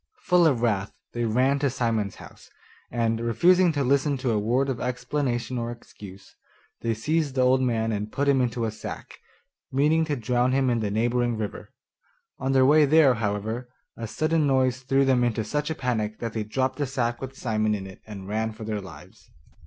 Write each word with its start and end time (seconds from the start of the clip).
Full 0.23 0.47
of 0.47 0.63
wrath 0.63 0.93
they 1.13 1.25
ran 1.25 1.59
to 1.59 1.69
Simon's 1.69 2.15
house, 2.15 2.49
and, 2.89 3.19
refusing 3.19 3.71
to 3.73 3.83
listen 3.83 4.17
to 4.17 4.31
a 4.31 4.39
word 4.39 4.67
of 4.67 4.79
explanation 4.81 5.59
or 5.59 5.69
excuse, 5.71 6.35
they 6.81 6.95
seized 6.95 7.35
the 7.35 7.41
old 7.43 7.61
man 7.61 7.91
and 7.91 8.11
put 8.11 8.27
him 8.27 8.41
into 8.41 8.65
a 8.65 8.71
sack, 8.71 9.19
meaning 9.71 10.03
to 10.05 10.15
drown 10.15 10.53
him 10.53 10.71
in 10.71 10.79
the 10.79 10.89
neighbouring 10.89 11.37
river. 11.37 11.71
On 12.39 12.51
their 12.51 12.65
way 12.65 12.85
there, 12.85 13.13
however, 13.13 13.69
a 13.95 14.07
sudden 14.07 14.47
noise 14.47 14.79
threw 14.81 15.05
them 15.05 15.23
into 15.23 15.43
such 15.43 15.69
a 15.69 15.75
panic 15.75 16.17
that 16.17 16.33
they 16.33 16.43
dropped 16.45 16.79
the 16.79 16.87
sack 16.87 17.21
with 17.21 17.37
Simon 17.37 17.75
in 17.75 17.85
it 17.85 18.01
and 18.07 18.27
ran 18.27 18.53
for 18.53 18.63
their 18.63 18.81
lives. 18.81 19.29